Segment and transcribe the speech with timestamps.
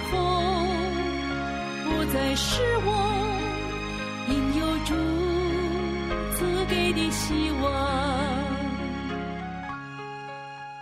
[0.00, 0.18] 后
[1.84, 2.90] 不再是我
[4.28, 4.94] 应有主
[6.36, 7.66] 赐给的希望。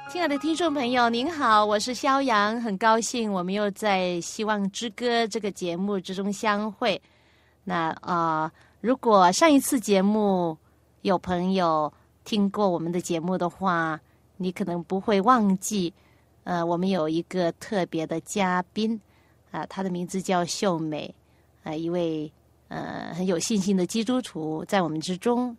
[0.09, 7.01] 亲爱的听众朋友，您好，我是肖阳，很高兴我们又在《希望之歌》这个节目之中相会。
[7.65, 10.57] 那啊，如果上一次节目
[11.03, 11.93] 有朋友。
[12.27, 14.01] 听过我们的节目的话，
[14.37, 15.95] 你可能不会忘记，
[16.43, 19.01] 呃，我们有一个特别的嘉宾，
[19.51, 21.15] 啊，他的名字叫秀美，
[21.63, 22.31] 啊，一位
[22.69, 25.57] 呃很有信心的基督徒在我们之中。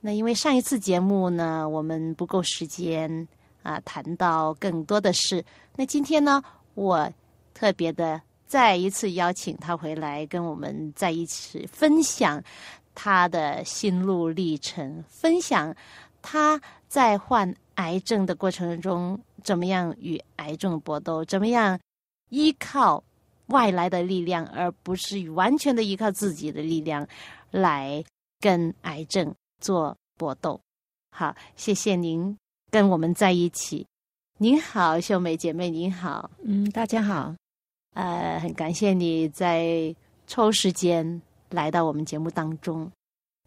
[0.00, 3.26] 那因为上一次节目呢，我们不够时间
[3.62, 5.44] 啊，谈到更多的事。
[5.74, 6.42] 那今天呢，
[6.74, 7.10] 我
[7.54, 12.42] 特别的再一次邀请他回来，跟我们在一起分享
[12.94, 15.74] 他的心路历程，分享。
[16.22, 21.24] 他在患癌症的过程中，怎么样与癌症搏斗？
[21.24, 21.78] 怎么样
[22.30, 23.02] 依靠
[23.46, 27.06] 外来的力量，而不是完全的依靠自己的力量
[27.50, 28.04] 来
[28.40, 30.60] 跟癌症做搏斗？
[31.10, 32.36] 好，谢谢您
[32.70, 33.86] 跟我们在一起。
[34.38, 36.30] 您好，秀美姐妹，您好。
[36.42, 37.34] 嗯，大家好。
[37.94, 39.94] 呃，很感谢你在
[40.26, 42.90] 抽时间来到我们节目当中。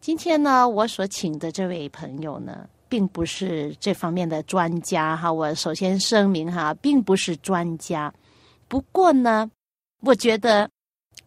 [0.00, 5.32] 今天呢，我所请的这位朋友呢，并不是这方面的专家哈。
[5.32, 8.12] 我首先声明哈，并不是专家。
[8.66, 9.48] 不过呢，
[10.00, 10.70] 我觉得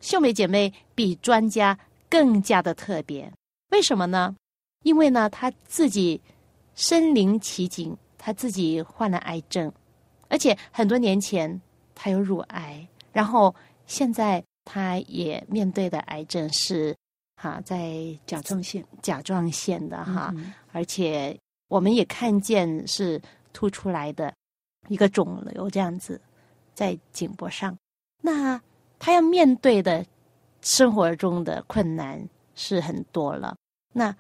[0.02, 1.78] 秀美姐妹比专家
[2.10, 3.32] 更加的特别。
[3.72, 4.36] 为什么呢？
[4.84, 6.22] 因为呢，她自己
[6.76, 9.72] 身临其境，她自己患了癌症，
[10.28, 11.62] 而且很多年前
[11.96, 13.54] 她有乳癌，然后
[13.86, 16.96] 现在她也面对的癌症是。
[17.36, 20.34] 哈，在甲状腺，甲状腺的哈，
[20.72, 24.34] 而且我们也看见是凸出来的
[24.88, 26.22] 一个肿瘤这样子，
[26.74, 27.76] 在颈脖上。
[28.26, 28.60] 那
[28.98, 30.06] 他要面对的
[30.62, 32.26] 生活中的困难
[32.56, 33.54] 是很多了。
[33.92, 34.16] 那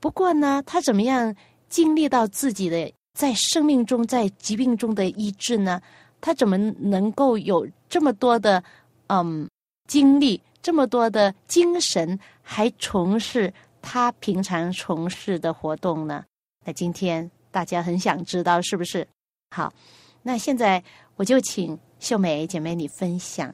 [0.00, 1.36] 不过呢，他怎么样
[1.68, 5.82] 经历到自己的在生命中、在疾病中的医治呢？
[6.20, 8.64] 他怎么能够有这么多的
[9.08, 9.46] 嗯
[9.86, 10.42] 经历？
[10.62, 13.52] 这么多的精神，还从事
[13.82, 16.24] 他平常从事的活动呢？
[16.64, 19.06] 那今天大家很想知道，是不是？
[19.50, 19.72] 好，
[20.22, 20.82] 那现在
[21.16, 23.52] 我就请秀美姐妹你分享，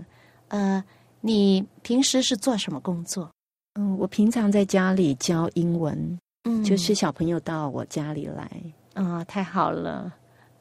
[0.48, 0.82] 呃，
[1.20, 3.30] 你平时是做什么工作？
[3.74, 8.50] 嗯，我平常在家里教英文，嗯，就是小朋友到我家里来，
[8.94, 10.12] 啊，太好了，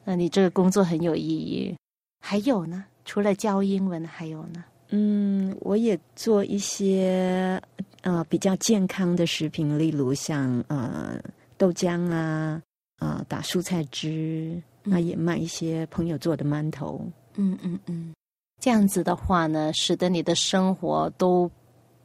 [0.04, 1.76] 那你这个工作很有意义。
[2.20, 2.84] 还有呢？
[3.04, 4.64] 除了教英文，还有呢？
[4.90, 7.60] 嗯，我也做一些
[8.02, 11.20] 呃比较健康的食品，例如像呃
[11.56, 12.60] 豆浆啊，
[12.98, 17.00] 啊打蔬菜汁，那也卖一些朋友做的馒头。
[17.36, 18.12] 嗯嗯嗯，
[18.60, 21.50] 这样子的话呢，使得你的生活都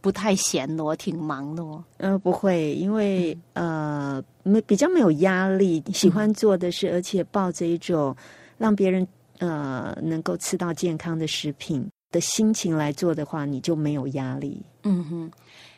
[0.01, 1.83] 不太闲哦，挺忙的哦。
[1.97, 8.15] 呃，不会，因为呃没比较没有压力，喜欢做的是，而且抱着一种
[8.57, 9.07] 让别人
[9.39, 11.87] 呃能够吃到健康的食品。
[12.11, 14.61] 的心情来做的话，你就没有压力。
[14.83, 15.31] 嗯哼，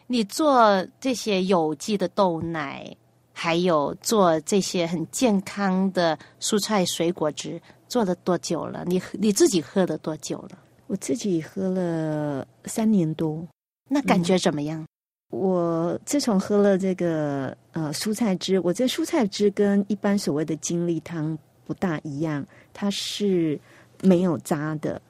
[0.06, 2.94] 你做这些有机的豆奶，
[3.38, 8.86] 还有做这些很健康的蔬菜水果汁，做了多久了？
[8.88, 10.58] 你你自己喝了多久了？
[10.88, 13.46] 我自己喝了三年多。
[13.90, 14.86] 那感觉怎么样？
[15.32, 23.60] 我自从喝了这个呃蔬菜汁，我这蔬菜汁跟一般所谓的精力汤不大一样，它是
[24.02, 25.02] 没有渣的。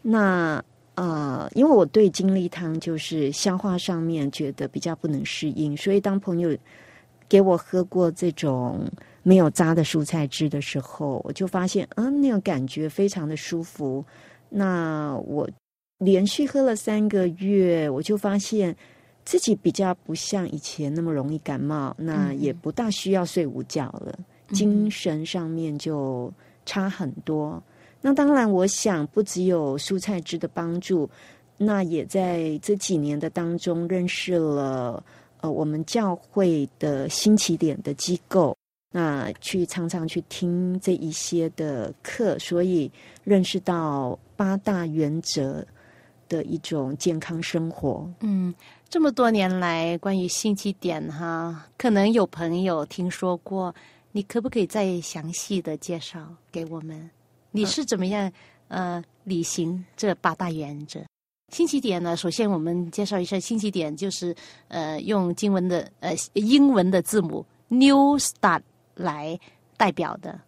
[0.00, 0.64] 那
[0.94, 6.56] 呃，因为我对精力汤就是消化上面觉得比较不能适应，所以当朋友
[7.28, 8.86] 给我喝过这种
[9.22, 14.04] 没有渣的蔬菜汁的时候，我就发现，嗯，那种感觉非常的舒服。
[14.48, 15.48] 那我
[15.98, 18.74] 连续喝了三个月，我就发现
[19.24, 24.16] 自己比较不像以前那么容易感冒，那也不大需要睡午觉了，
[24.52, 26.32] 精神上面就
[26.64, 27.60] 差很多。
[28.00, 31.10] 那当然，我想不只有蔬菜汁的帮助，
[31.56, 35.02] 那也在这几年的当中认识了
[35.40, 38.56] 呃我们教会的新起点的机构。
[38.92, 42.90] 那去常常去听这一些的课，所以
[43.24, 45.66] 认识到八大原则
[46.30, 48.08] 的一种健康生活。
[48.20, 48.54] 嗯，
[48.88, 53.74] 这么多年来，关于新起点哈，可能有朋友听说过，
[54.12, 57.10] 你可不可以再详细的介绍给我们？
[57.50, 58.32] 你是怎么样
[58.68, 61.00] 呃履行这八大原则？
[61.52, 64.34] 星期点呢，首先我们介绍一下，星期点就是
[64.68, 68.62] 呃用经文的呃英文的字母 New Start
[68.94, 69.38] 来
[69.76, 70.40] 代表的。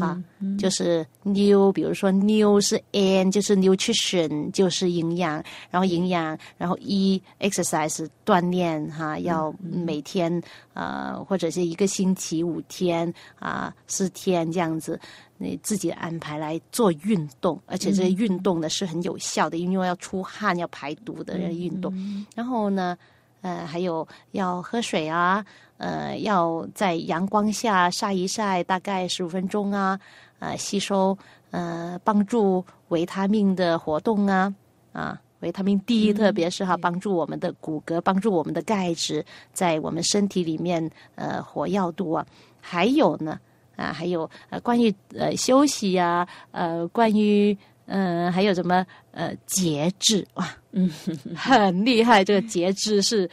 [0.00, 0.20] 哈，
[0.58, 10.42] 就是 new，比如说 new 是 n，就是 nutrition，就是营养，然后营养，然后 e exercise 锻炼哈，要每天
[10.72, 14.98] 呃或者是一个星期五天啊四天这样子，
[15.44, 21.92] 你自己安排来做运动，而且这些运动呢是很有效的，因为要出汗要排毒的运动，
[22.34, 22.96] 然后呢
[23.42, 25.44] 呃还有要喝水啊。
[25.76, 29.98] 呃，要在阳光下晒一晒，大概十五分钟啊，
[30.38, 31.18] 呃，吸收
[31.50, 34.54] 呃，帮助维他命的活动啊，
[34.92, 42.24] 啊，维他命 D，特别是哈，帮助我们的骨骼，帮助我们的钙质在我们身体里面呃活跃度啊，
[42.60, 43.38] 还有呢
[43.76, 47.56] 啊，还有呃，关于呃休息呀，呃，关于
[47.86, 50.90] 嗯，还有什么呃节制哇，嗯，
[51.36, 53.30] 很厉害，这个节制是。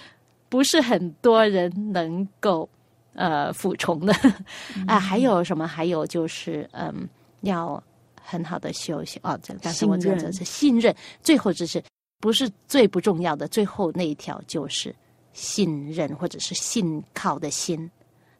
[0.51, 2.67] 不是很多人能够
[3.13, 4.13] 呃服从的
[4.85, 5.65] 啊，还有什么？
[5.65, 7.07] 还有就是嗯，
[7.39, 7.81] 要
[8.21, 9.39] 很好的休息哦。
[9.41, 11.81] 这但是我觉得是信任，最后就是
[12.19, 14.94] 不是最不重要的，最后那一条就是
[15.31, 17.89] 信任或者是信靠的心。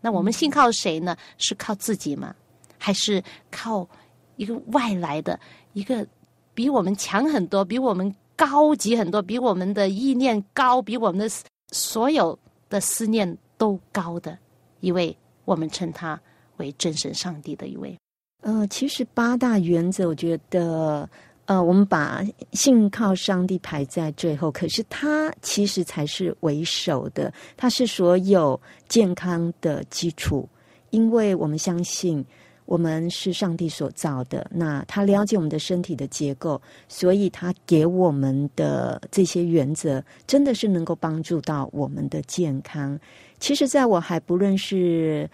[0.02, 1.16] 那我们信靠谁呢？
[1.38, 2.36] 是靠自己吗？
[2.78, 3.88] 还是靠
[4.36, 5.40] 一个外来的
[5.74, 6.06] 一个
[6.54, 11.36] 比我们强很多、比我们高级很多、比我们的意念高、比我们的？
[11.74, 12.38] 所有
[12.68, 14.38] 的思念都高的
[14.82, 15.16] 一位，
[15.46, 16.20] 我们称他
[16.58, 17.98] 为真神上帝的一位。
[18.42, 21.10] 呃，其实八大原则，我觉得，
[21.46, 22.24] 呃，我们把
[22.54, 30.48] 信靠上帝排在最后，可是他其实才是为首的，他是所有健康的基础，
[30.92, 32.26] 因为我们相信。
[32.66, 42.98] 我们是上帝所造的，那他了解我们的身体的结构，所以他给我们的这些原则，真的是能够帮助到我们的健康。
[43.40, 45.30] 其实，在我还不认识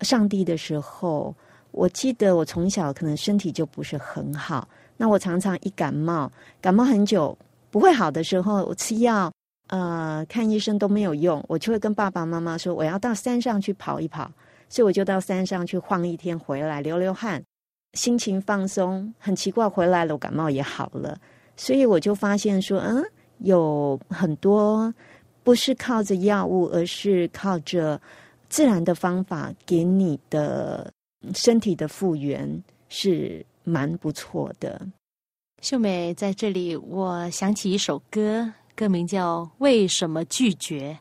[0.00, 1.32] 上帝的时候，
[1.70, 4.68] 我记得我从小可能身体就不是很好，
[5.00, 6.30] 那我常常一感冒，
[6.60, 7.34] 感冒很久
[7.70, 9.32] 不会好的时候，我吃药，
[9.68, 14.30] 呃，看医生都没有用，我就会跟爸爸妈妈说，我要到山上去跑一跑。
[14.68, 17.42] 所以我就到山上去晃一天，回来流流汗，
[17.94, 19.10] 心情放松。
[19.18, 21.18] 很奇怪，回来了，我感冒也好了。
[21.56, 23.02] 所以我就发现说，嗯，
[23.38, 24.92] 有很多
[25.42, 27.98] 不是靠着药物，而是靠着
[28.50, 30.92] 自然的方法给你的
[31.34, 34.84] 身体的复原，是蛮不错的。
[35.62, 40.92] 秀美在这里，我想起一首歌，歌名叫《为什么拒绝》。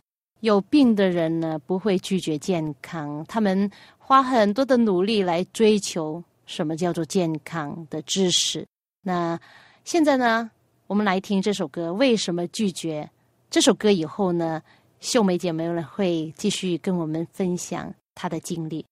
[0.42, 8.66] 有病的人呢，不会拒绝健康，他们花很多的努力来追求什么叫做健康的知识。
[9.02, 9.40] 那
[9.84, 10.50] 现在呢，
[10.88, 11.94] 我们来听这首歌。
[11.94, 13.10] 为什么拒绝
[13.50, 13.92] 这首歌？
[13.92, 14.62] 以后呢，
[15.02, 18.86] 秀美姐妹们会继续跟我们分享她的经历。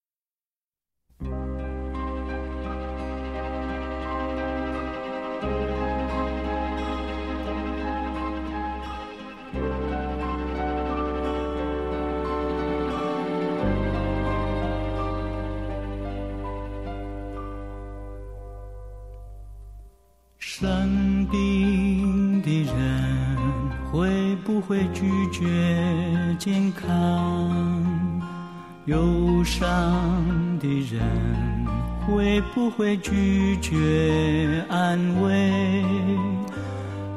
[20.59, 22.73] 生病的人
[23.91, 25.45] 会不会拒绝
[26.39, 28.19] 健康？
[28.85, 30.99] 忧伤的人
[32.07, 35.83] 会不会拒绝安慰？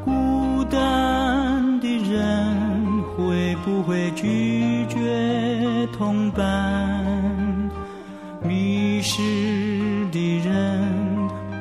[0.04, 7.02] 孤单的人会不会拒绝同伴？
[8.42, 9.59] 迷失。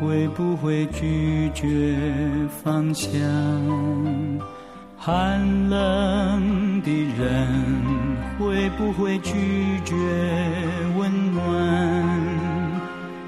[0.09, 1.95] 会不会拒绝
[2.63, 3.11] 方向？
[4.97, 7.47] 寒冷的人
[8.39, 9.93] 会不会拒绝
[10.97, 11.45] 温暖？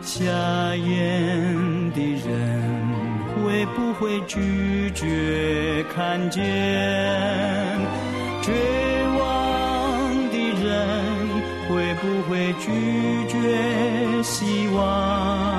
[0.02, 0.24] 瞎
[0.76, 2.60] 眼的人
[3.36, 6.42] 会不会拒绝看见？
[8.42, 8.52] 绝
[9.20, 10.66] 望的人
[11.70, 12.72] 会不会拒
[13.30, 15.51] 绝希望？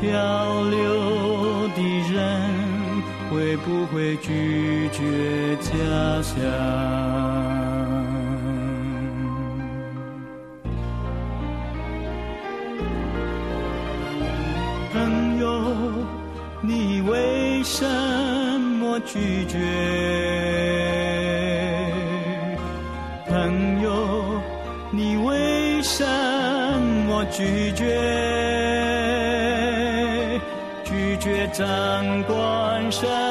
[0.00, 2.40] 漂流的人
[3.28, 5.70] 会不会拒绝家
[6.22, 6.34] 乡
[14.90, 15.46] 朋友
[16.62, 17.86] 你为什
[18.80, 19.58] 么拒绝
[23.28, 24.40] 朋友
[24.90, 26.02] 你为什
[27.06, 28.09] 么拒绝？
[31.60, 33.29] 拒绝掌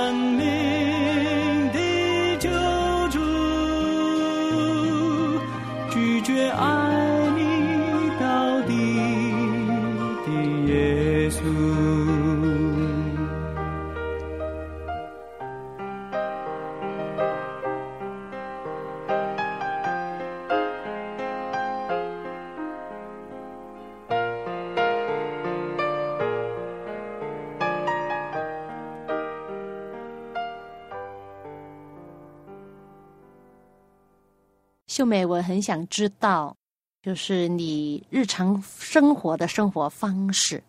[34.99, 36.53] 秀美，我很想知道，
[37.01, 40.61] 就是你日常生活的生活方式，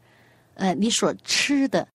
[0.54, 1.88] 呃，你所吃的，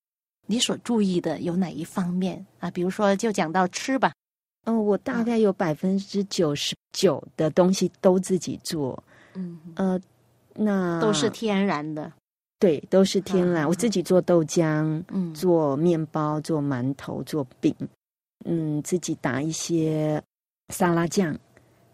[0.45, 2.45] 你所注意的有哪一方面？
[2.59, 2.69] 啊？
[2.69, 4.11] 比如说，就讲到吃吧，
[4.65, 9.01] 嗯、我大概有百分之九十九的东西都自己做，
[9.35, 9.97] 嗯，呃，
[10.55, 12.11] 那都是天然的，
[12.59, 13.63] 对，都是天然。
[13.63, 13.69] 嗯。
[13.69, 17.73] 我自己做豆浆，嗯，做面包，做馒头，做饼，
[18.43, 20.21] 嗯，自己打一些
[20.73, 21.33] 沙拉酱，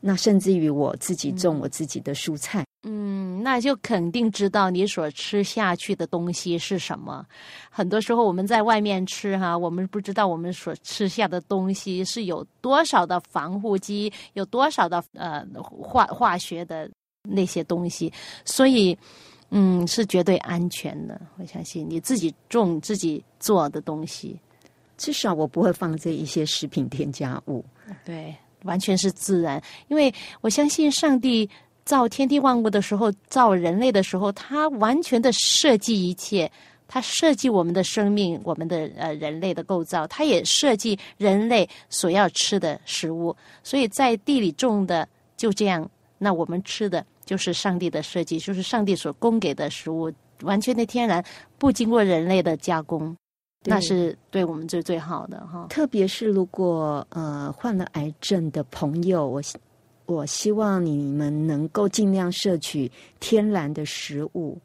[0.01, 2.65] 那甚至于我自己种我自己的蔬菜。
[2.83, 7.23] 嗯，那就肯定知道你所吃下去的东西是什么。
[7.69, 16.89] 很多时候我们在外面吃哈，我们不知道我们所吃下的东西是有多少的防护剂，有多少的呃化化学的
[17.21, 18.11] 那些东西，
[18.45, 18.97] 所以
[19.51, 21.21] 嗯是绝对安全的。
[21.37, 24.39] 我相信你自己种自己做的东西，
[24.97, 27.63] 至少我不会放这一些食品添加物。
[28.03, 29.61] 对，完全是自然。
[29.87, 31.49] 因为我相信上帝
[31.85, 36.51] 造天地万物的时候，造人类的时候，他完全的设计一切。
[36.93, 43.33] 他设计我们的生命，我们的呃人类的构造，他也设计人类所要吃的食物。
[43.63, 51.23] 所以在地里种的就这样，那我们吃的就是上帝的设计，就是上帝所供给的食物，完全的天然，
[51.57, 53.15] 不经过人类的加工，
[53.63, 55.67] 那是对我们最最好的哈。
[55.69, 59.57] 特别是如果呃患了癌症的朋友，我希
[60.07, 64.59] 我希望你们能够尽量摄取天然的食物，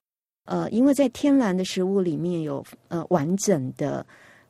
[0.46, 4.04] 呃，因为在天然的食物里面有呃完整的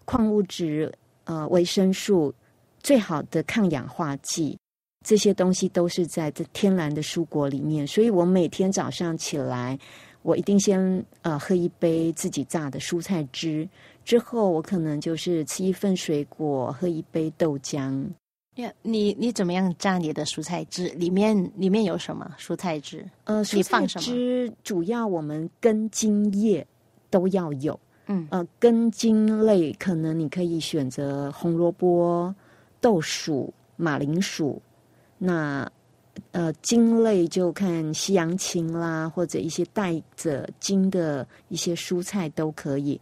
[0.04, 0.92] 矿物质、
[1.24, 2.32] 呃维生素、
[2.80, 4.56] 最好的抗氧化剂，
[5.04, 7.84] 这些东西都是在这天然的蔬果里面。
[7.86, 9.76] 所以我每天早上起来，
[10.22, 13.68] 我一定先呃喝一杯自己榨的蔬菜汁，
[14.06, 18.02] 之后我可能就是吃一份水果，喝一杯豆浆。
[18.54, 20.86] 呀，你你怎么样榨你的蔬菜汁？
[20.90, 23.04] 里面里面有什么蔬菜汁？
[23.25, 26.64] 呃，你蔬菜汁主要我们根茎叶
[27.10, 27.78] 都要有。
[28.06, 32.32] 嗯呃，根茎类可能你可以选择红萝卜、
[32.80, 34.62] 豆薯、马铃薯。
[35.18, 35.68] 那
[36.30, 42.98] 呃，茎类就看西洋芹啦，或者一些带着茎的一些蔬菜都可以，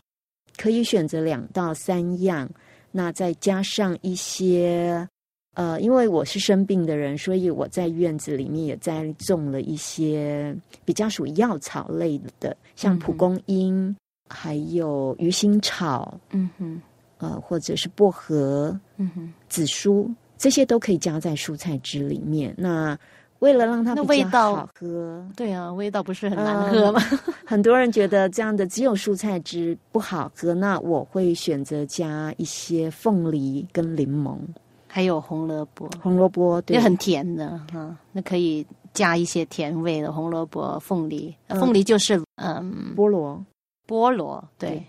[0.56, 2.48] 可以选择两到三样。
[2.90, 5.08] 那再加上一些
[5.54, 13.96] 呃，因为我是生病的人，所以我在院子里面也栽种了一些比较属于药草类的，像蒲公英，
[14.28, 16.82] 还有鱼腥草，嗯哼
[17.18, 22.52] 呃，或者是薄荷、嗯哼，紫苏，这些都可以加在蔬菜汁里面。
[22.58, 22.98] 那
[23.40, 27.00] 为了让它那比较味道好喝，对啊，味道不是很难喝吗？
[27.44, 34.38] 很多人觉得这样的只有蔬菜汁不好喝，那我会选择加一些凤梨跟柠檬、
[34.86, 41.34] 还有红萝卜，红萝卜，对也，很甜的哈、那可以加一些甜味的红萝卜、凤梨。
[41.48, 43.42] 嗯凤梨就是嗯菠萝。
[43.86, 44.70] 菠萝，对。
[44.70, 44.86] 对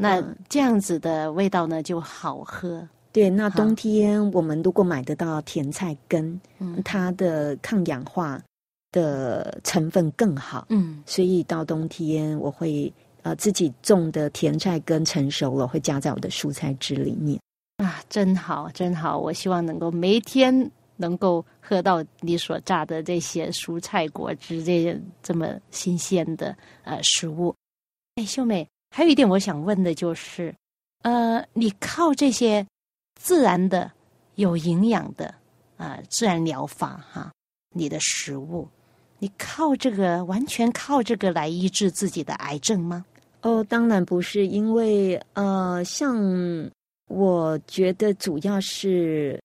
[0.00, 2.86] 那嗯这样子的味道呢就好喝。
[3.12, 8.40] 对，那冬天我们如果买得到甜菜根，嗯它的抗氧化
[8.92, 17.38] 的成分更好，嗯，所以到冬天我会呃自己种的甜菜根成熟了，会加在我的蔬菜汁里面。
[17.78, 19.18] 啊，真好，真好！
[19.18, 27.54] 我希望能够每一天能够喝到你所榨的这些蔬菜果汁，这些这么新鲜的呃食物。
[28.16, 30.52] 哎，秀美，还有一点我想问的就是，
[31.02, 32.66] 呃，你靠这些
[33.18, 33.92] 自然的、
[34.36, 35.34] 有营养的
[35.76, 37.30] 啊、自然疗法哈，
[37.74, 38.66] 你的食物，
[39.18, 43.04] 你靠这个完全靠这个来医治自己的癌症吗？
[43.42, 46.16] 哦，当然不是，因为呃，像
[47.08, 49.40] 我觉得主要是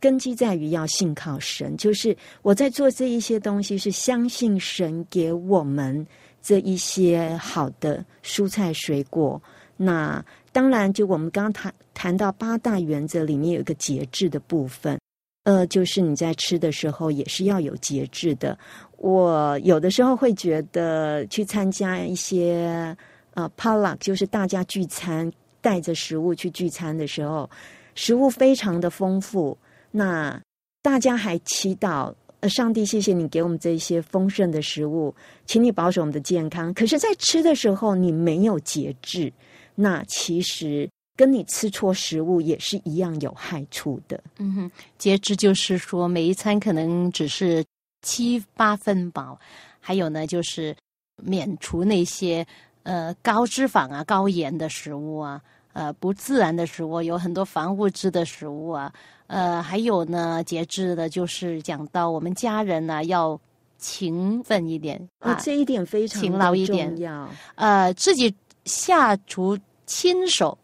[0.00, 6.06] 根基在于要信靠神，就是我在做这一些东西是相信神给我们
[6.42, 9.40] 这一些好的蔬菜水果，
[9.76, 14.98] 那当然，就我们刚刚谈谈到八大原则里面有一个节制的部分，
[15.44, 18.58] 呃，就是你在吃的时候也是要有节制的。
[18.96, 22.96] 我有的时候会觉得去参加一些
[23.34, 27.48] 呃 p a l a 就是大家聚餐带着食物去聚餐的时候，
[27.94, 29.56] 食物非常的丰富，
[29.90, 30.40] 那
[30.82, 32.12] 大家还祈祷。
[32.40, 35.12] 呃，上帝，谢谢你给我们这些丰盛的食物，
[35.44, 36.72] 请你保守我们的健康。
[36.72, 39.32] 可是，在吃的时候，你没有节制，
[39.80, 44.20] 那其实跟你吃错食物也是一样有害处的。
[44.38, 47.64] 嗯哼，节制就是说，每一餐可能只是
[48.02, 49.38] 七八分饱，
[49.78, 50.74] 还有呢，就是
[51.22, 52.44] 免除那些
[52.82, 55.40] 呃高脂肪啊、高盐的食物啊，
[55.72, 58.92] 呃不自然的食物，有很多防物质的食物啊。
[59.28, 63.38] 呃，还有呢，节制的就是讲到我们家人呢要
[63.76, 69.58] 勤奋一点啊，这一点非常勤劳一点，要呃自己下厨
[69.88, 70.56] 亲手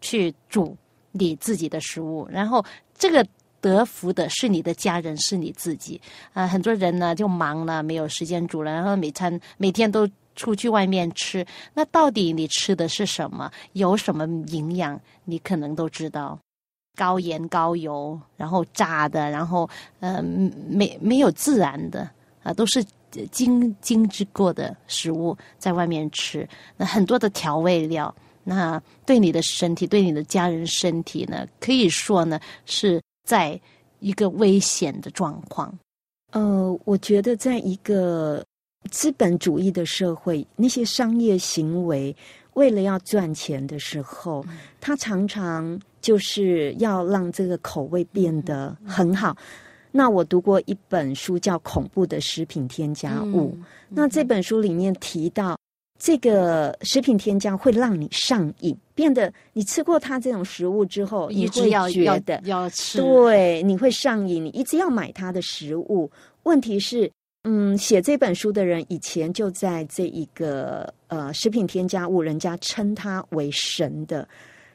[0.00, 0.76] 去煮
[1.12, 2.64] 你自己的食物，然后
[2.98, 3.24] 这个
[3.60, 6.00] 得福的是你的家人，是你自己
[6.32, 6.48] 啊。
[6.48, 13.52] 很多人呢就忙了，没有时间煮了，然后每餐每天都出去外面吃，那到底你吃的是什么？
[13.74, 14.98] 有什么营养？
[15.26, 16.38] 你可能都知道。
[16.94, 19.68] 高盐高油，然后炸的，然后
[20.00, 22.08] 呃没没有自然的
[22.42, 22.84] 啊，都是
[23.30, 33.60] 精精制过的食物，在外面吃，那很多的调味料，那对你的身体，对你的家人身体呢，可以说呢是在
[34.00, 35.72] 一个危险的状况。
[36.32, 38.44] 呃，我觉得在一个
[38.90, 42.14] 资本主义的社会，那些商业行为
[42.54, 44.44] 为了要赚钱的时候，
[44.80, 45.80] 他常常。
[46.02, 49.36] 就是要让这个口味变得很好。
[49.92, 53.56] 那我读过一本书叫《恐怖的食品添加物》，
[53.88, 55.56] 那这本书里面提到，
[56.04, 66.10] 这个食品添加会让你上瘾，变得你吃过它这种食物之后，你会觉得要吃，对，你会上瘾，你一直要买它的食物。
[66.42, 67.08] 问题是，
[67.44, 74.28] 嗯，写这本书的人以前就在这一个呃食品添加物，人家称它为神的。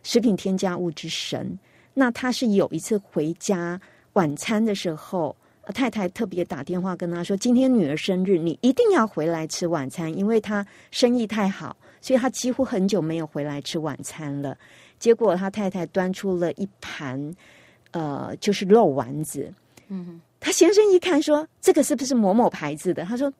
[0.03, 1.59] 食品添加物之神，
[1.93, 3.77] 那他是有一次回家
[4.13, 5.35] 晚餐的时候，
[5.73, 14.57] 太太特别打电话跟他说：“今天女儿生日，你一定要回来吃晚餐，因为她生意太好，所以她几乎很久没有回来吃晚餐了。”
[14.99, 17.31] 结果他太太端出了一盘，
[17.91, 19.53] 呃，就是肉丸子。
[19.89, 23.31] 嗯，他先生一看说：“这个是不是某某牌子的？”他说：“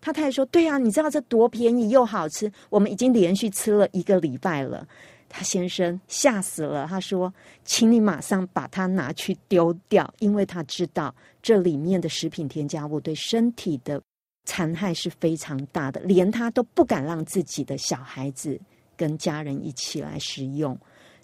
[0.00, 4.88] 他太太说，对啊，你知道这多便宜又好吃，我们已经连续吃了一个礼拜了。”
[5.28, 7.30] 他先生吓死了，他说
[7.66, 14.00] ：“请你马上把它拿去丢掉，因为他知道这里面的食品添加物对身体的
[14.46, 18.58] 残害是非常大的，连他都不敢让自己的小孩子
[18.96, 20.74] 跟家人一起来食用。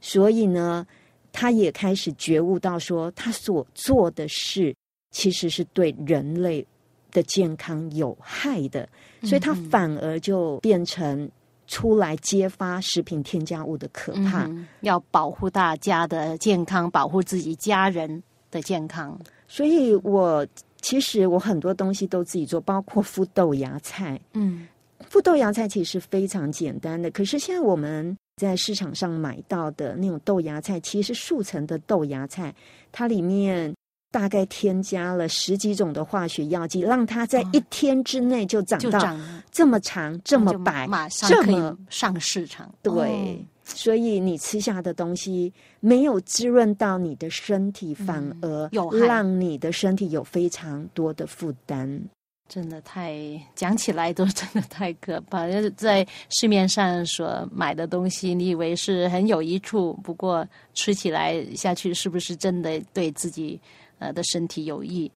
[0.03, 0.87] 所以呢，
[1.33, 4.77] 他也开始觉悟到，说他所做的事
[5.11, 6.67] 其实是对人类
[7.11, 8.87] 的健康有害的，
[9.23, 11.29] 所以他反而就变成。”
[11.71, 19.17] 出来揭发食品添加物的可怕，要保护大家的健康，保护自己家人的健康。
[19.51, 20.47] 所以我
[20.81, 24.19] 其实我很多东西都自己做，包括敷豆芽菜。
[24.33, 24.69] 嗯，
[25.09, 32.55] 敷豆芽菜其实非常简单的，可是现在我们在市场上买到的那种豆芽菜，其实是速成的豆芽菜，
[32.93, 33.75] 它里面。
[34.13, 39.17] 大概添加了十几种的化学药剂，让它在一天之内就长到
[39.53, 42.69] 这么长、这么白，马上可以上市场。
[42.83, 43.41] 对，
[43.75, 48.69] 所以你吃下的东西没有滋润到你的身体，反而
[49.07, 52.01] 让你的身体有非常多的负担。
[52.49, 53.17] 真的太
[53.55, 55.47] 讲起来都真的太可怕。
[55.77, 63.61] 在市面上所买的东西，你以为是很有益处，不过吃起来下去，是不是真的对自己？
[64.01, 65.13] 呃，的身体有益。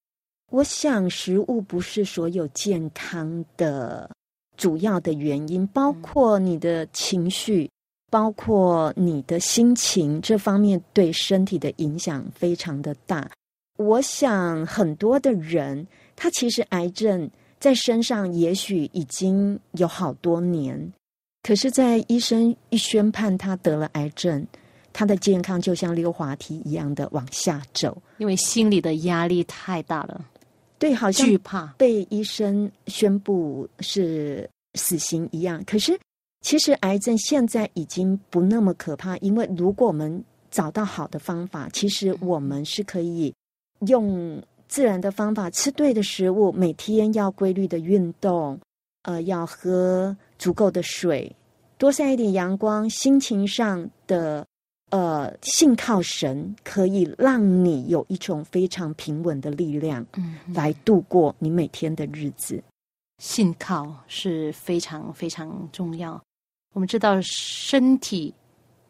[0.53, 4.11] 我想，食物不是所有健康的
[4.59, 7.69] 主要的原因，包括你的情绪，
[8.15, 13.29] 包括你的心情，这方面对身体的影响非常的大。
[13.77, 20.93] 我想，很多的人，他其实癌症在身上也许已经有好多年，
[21.43, 24.47] 可是，在医生一宣判他得了癌症。
[24.93, 30.25] 他的健康就像溜滑梯一样的往下走，因为心理的压力太大了。
[30.79, 35.61] 对，好像惧怕被医生宣布是死刑一样。
[35.67, 35.99] 可是，
[36.45, 43.35] 其实癌症现在已经不那么可怕，因为如果我们找到好的方法，其实我们是可以
[43.87, 48.61] 用自然的方法吃对的食物，每天要规律的运动，
[49.05, 51.35] 呃，要喝足够的水。
[51.79, 54.47] 多晒一点阳光，心情上的
[54.91, 62.63] 呃信靠神，可以让你有一种非常平稳的力量，嗯，来度过你每天的日子。
[63.19, 66.23] 信靠是非常非常重要。
[66.75, 68.35] 我们知道身体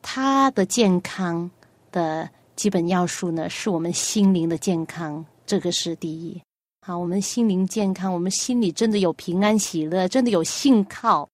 [0.00, 1.48] 它的健康
[1.92, 6.42] 的基本要素呢，是我们心灵的健康，这个是第一。
[6.80, 11.28] 好，我们心灵健康，我们心里真的有平安喜乐，真的有信靠，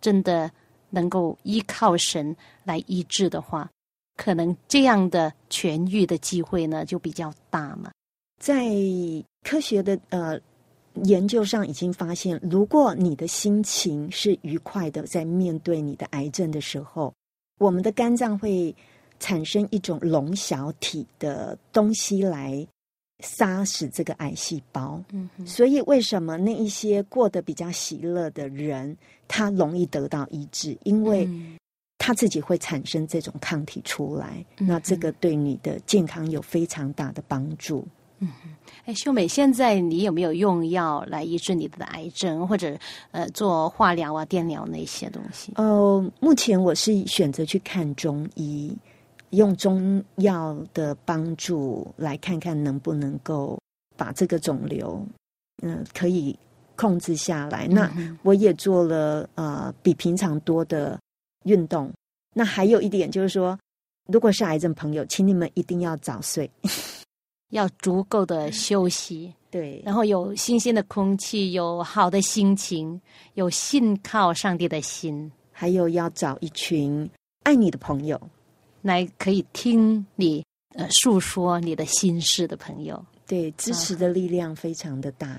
[0.00, 0.50] 真的
[0.90, 3.70] 能够依靠神来医治的话，
[4.16, 7.92] 可能这样的痊愈的机会呢就比较大嘛。
[8.40, 8.66] 在
[9.44, 10.36] 科学的呃
[11.04, 17.12] 研究上已经发现，如果你的心情是愉快的，在面对你的癌症的时候，
[17.58, 18.74] 我们的肝脏会
[19.18, 22.66] 产生一种龙小体的东西来
[23.20, 25.02] 杀死这个癌细胞。
[25.12, 28.96] 嗯，所以，为什么那一些过得比较喜乐的人，
[29.28, 30.76] 他容易得到医治？
[30.84, 31.56] 因为嗯
[31.98, 37.86] 他自己会产生这种抗体出来，嗯那这个对你的健康有非常大的帮助。
[38.84, 42.76] 哎，秀美，现在你有没有用药来医治你的癌症，或者
[43.12, 45.52] 呃做化疗啊、电疗那些东西？
[45.54, 48.76] 呃，目前我是选择去看中医，
[49.30, 53.56] 用中药的帮助来看看能不能够
[53.96, 55.00] 把这个肿瘤，
[55.62, 56.36] 嗯、可以
[56.74, 57.68] 控制下来。
[57.68, 57.88] 那
[58.24, 60.98] 我也做了呃比平常多的
[61.44, 61.88] 运动。
[62.34, 63.56] 那还有一点就是说，
[64.12, 66.50] 如果是癌症朋友，请你们一定要早睡。
[67.52, 73.00] 要足够的休息，对，然后有新鲜的空气，有好的心情，
[73.34, 77.08] 有信靠上帝的心，还有要找一群
[77.42, 78.20] 爱你的朋友。
[78.80, 83.04] 来可以听你呃诉说你的心事的朋友。
[83.26, 85.38] 对，支持的力量非常的大。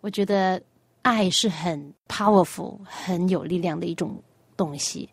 [0.00, 0.62] 我觉得
[1.02, 4.16] 爱是很 powerful、很有力量的一种
[4.56, 5.08] 东西。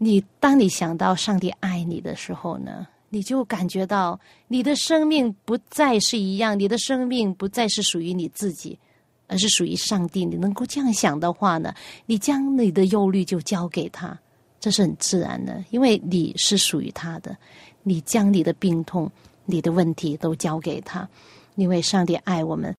[0.00, 8.78] 你当你想到上帝爱你的时候呢，你就感觉到你的生命不再是一样，你的生命不再是属于你自己，
[9.26, 10.24] 而是属于上帝。
[10.24, 11.74] 你能够这样想的话呢，
[12.06, 14.18] 你将你的忧虑就交给他，
[14.60, 17.36] 这是很自然的，因为你是属于他的。
[17.82, 19.10] 你将你的病痛、
[19.46, 21.08] 你的问题都交给他，
[21.54, 22.74] 因为上帝爱我们。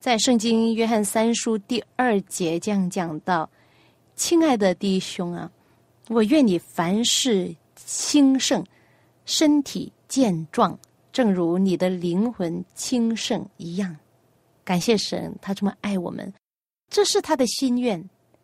[0.00, 3.48] 在圣经约翰三书第二节这样讲到
[4.16, 5.50] ：“亲爱的弟兄啊，
[6.08, 8.64] 我愿你凡事兴盛，
[9.24, 10.78] 身体健壮，
[11.12, 13.96] 正如你的灵魂兴盛一样。”
[14.64, 16.32] 感谢神，他这么爱我们，
[16.90, 18.02] 这是他的心愿，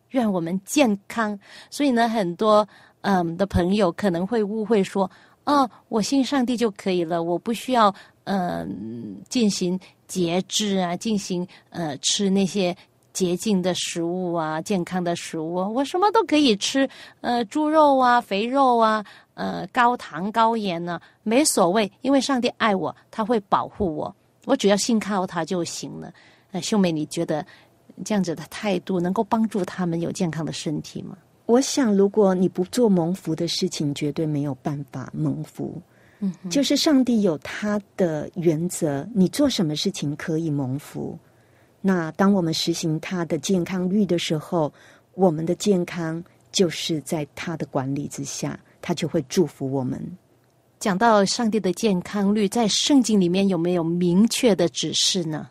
[0.09, 1.37] 愿我们健康。
[1.69, 2.67] 所以呢，很多
[3.01, 5.09] 嗯的朋友可能会误会说
[5.45, 7.91] ：“哦，我信上帝就可以了，我不需要
[8.25, 12.75] 嗯进行节制啊，进行呃吃那些
[13.11, 16.87] 洁净的食物啊，健康的食物，我什么都可以吃，
[17.21, 24.15] 呃，猪肉啊，肥肉啊，呃，高糖高盐呢、没所谓，因为上帝爱我，他会保护我，
[24.45, 26.13] 我只要信靠他就行了。
[26.51, 27.45] 呃，秀美，你觉得
[28.03, 31.17] 这样子的态度能够帮助他们有健康的身体吗？
[31.45, 35.81] 我想，如果你不做蒙福的事情，绝对没有办法蒙福。
[36.19, 41.17] 嗯，就是上帝有他的原则，你做什么事情可以蒙福。
[41.81, 44.71] 那当我们实行他的健康律的时候，
[45.15, 50.01] 我们的健康就是在他的管理之下，他就会祝福我们。
[50.79, 55.47] 讲到上帝的健康律，在圣经里面有没有明确的指示呢？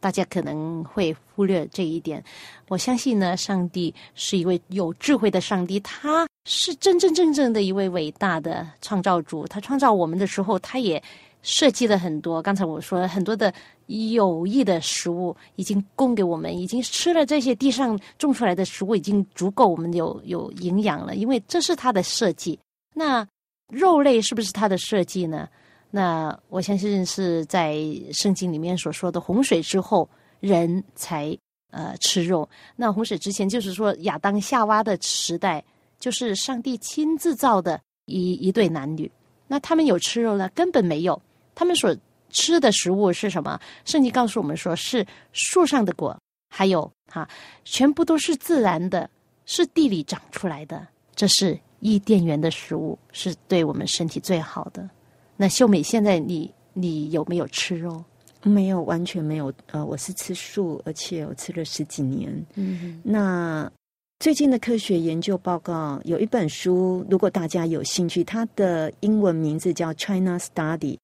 [0.00, 2.24] 大家可能会忽略这一点。
[2.68, 9.46] 我相信呢，上帝是一位有智慧的上帝，他是真真正正的一位伟大的创造主。
[9.46, 11.02] 他创造我们的时候，他也
[11.42, 12.42] 设计了很多。
[12.42, 13.52] 刚才我说了很多的
[13.86, 22.58] 有益的食物已经供给我们，已经吃了这些地上种出来的食物，已经足够我们有有营养了，因为这是他的设计。
[22.94, 23.26] 那
[23.72, 25.48] 肉类是不是他的设计呢？
[25.90, 27.76] 那我相信是在
[28.12, 31.36] 圣经里面所说的洪水之后，人才
[31.70, 32.48] 呃吃肉。
[32.76, 35.64] 那洪水之前，就是说亚当夏娃的时代，
[35.98, 39.10] 就是上帝亲自造的一一对男女。
[39.48, 40.48] 那他们有吃肉呢？
[40.54, 41.20] 根本没有。
[41.54, 41.94] 他们所
[42.30, 43.58] 吃的食物是什么？
[43.84, 46.16] 圣经告诉我们说是树上的果，
[46.48, 47.28] 还有哈，
[47.64, 49.08] 全部都是自然的，
[49.46, 50.86] 是地里长出来的。
[51.14, 54.88] 这是伊甸园的食物，是对我们身体最好的。
[55.36, 58.02] 那秀美，现在你你有没有吃肉？
[58.42, 59.52] 没有，完全没有。
[59.72, 62.32] 呃，我是吃素，而且我吃了十几年。
[62.54, 63.70] 嗯那
[64.18, 70.96] 最近的科学研究报告有一本书，如果大家有兴趣，它的英文名字叫《China Study》，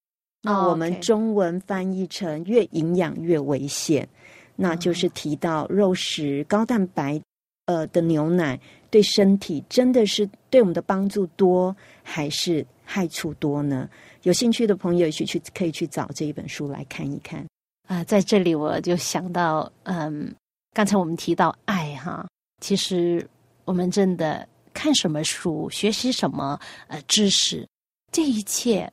[0.47, 4.09] 那我们中文翻译成“越营养越危险”，
[4.55, 7.21] 那就是提到肉食、高蛋白
[7.67, 13.89] 呃的牛奶对身体真的是对我们的帮助多，还是害处多呢？
[14.23, 17.45] 有兴趣的朋友，也许去可以去找这一本书来看一看。
[17.89, 20.35] 啊、在这里我就想到，嗯，
[20.73, 22.27] 刚才我们提到爱哈，
[22.61, 23.29] 其实
[23.65, 27.67] 我们真的看什么书，学习什么呃知识，
[28.11, 28.93] 这一切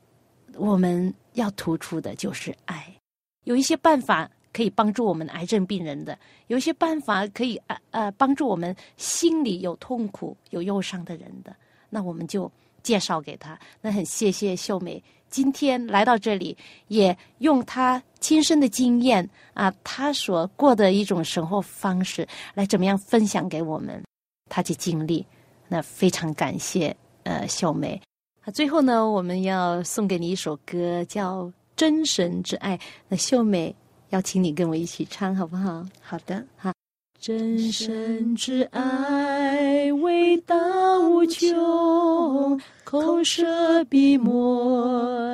[0.56, 2.86] 我们要突出的就是爱。
[3.44, 11.56] 有一些办法可以帮助我们癌症病人的，有一些办法可以呃呃帮助我们心里有痛苦、有忧伤的人的，
[11.90, 12.50] 那我们就
[12.82, 13.60] 介绍给他。
[13.82, 16.56] 那很谢谢秀美今天来到这里，
[16.88, 24.02] 也用她亲身的经验啊，她所过的一种生活方式来怎么样分享给我们
[24.50, 25.26] 她的经历。
[25.68, 28.00] 那非常感谢呃秀美。
[28.46, 31.44] 啊，最后呢，我们要送给你一首歌，叫
[31.78, 32.78] 《真神之爱》。
[33.08, 33.74] 那秀美
[34.10, 35.86] 邀请你跟我一起唱，好不好？
[36.02, 36.74] 好的，哈
[37.18, 40.58] 真神之爱伟大
[41.00, 44.73] 无穷，口舌笔墨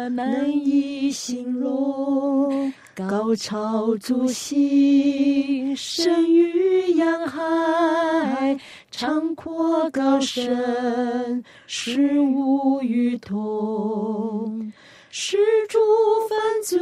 [0.09, 2.73] 难以形容。
[3.07, 8.59] 高潮足心，深于洋海，
[8.91, 14.73] 长阔高深，是无与同。
[15.11, 15.37] 施
[15.69, 15.79] 主
[16.27, 16.77] 犯罪，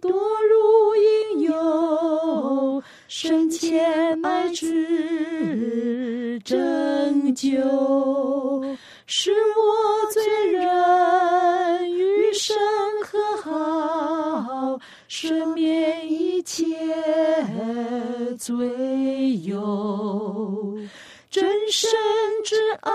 [0.00, 0.96] 多如
[1.36, 8.64] 应有，深切乃至拯救，
[9.14, 12.56] 是我罪人与神
[13.04, 16.64] 和好，赦免一切
[18.38, 20.74] 罪忧。
[21.30, 21.90] 真神
[22.42, 22.90] 之爱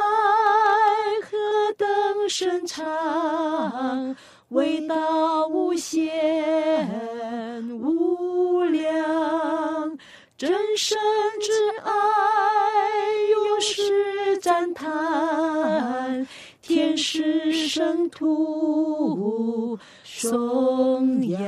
[1.21, 1.37] 何
[1.77, 4.15] 等深长，
[4.49, 4.95] 伟大
[5.45, 6.03] 无限
[7.79, 9.95] 无量。
[10.35, 10.97] 真神
[11.39, 11.51] 之
[11.83, 11.91] 爱
[13.29, 14.16] 永世
[14.77, 16.27] 叹，
[16.61, 21.47] 天使圣徒颂扬。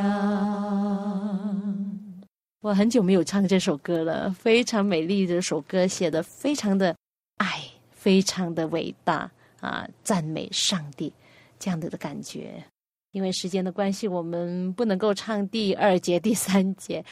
[2.61, 6.95] 我很久没有唱这首歌了，非常美丽的首歌，写的非常的
[7.37, 7.61] 爱，
[7.91, 9.87] 非常的伟大啊！
[10.03, 11.13] 赞美上帝
[11.59, 12.63] 这样的的感觉。
[13.11, 17.05] 因为时间的关系，我们不能够唱第二节、第三节。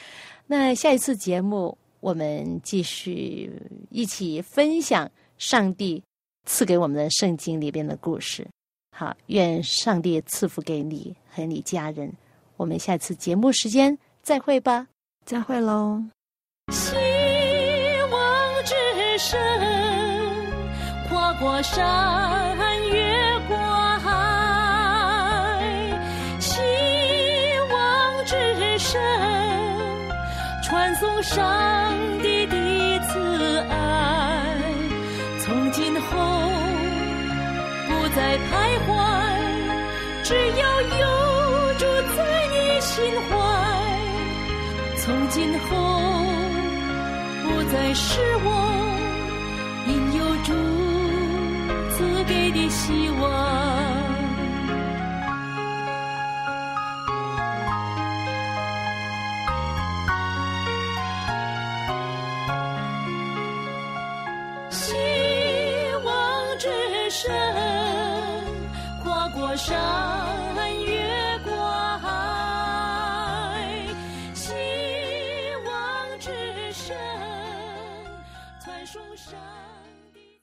[0.48, 3.52] 那下一次节目，我们继续
[3.92, 6.04] 一起分享上帝
[6.48, 8.48] 赐给我们的圣经里边的故事。
[8.96, 12.12] 好，愿上帝赐福给你和你家人。
[12.56, 14.88] 我们下次节目时间再会吧。
[15.24, 16.02] 再会喽。
[16.72, 16.96] 希
[18.12, 18.74] 望之
[19.20, 19.38] 声，
[21.10, 22.58] 跨过山，
[22.88, 23.56] 越过
[24.00, 24.10] 海。
[26.40, 26.60] 希
[27.72, 29.00] 望之声，
[30.64, 32.56] 传送上帝的
[33.08, 34.17] 慈爱。
[38.18, 38.50] 在徘
[38.88, 38.90] 徊，
[40.24, 41.86] 只要有住
[42.18, 42.20] 在
[42.52, 42.96] 你心
[43.30, 43.32] 怀。
[44.98, 45.70] 从今后
[47.44, 48.57] 不再是我，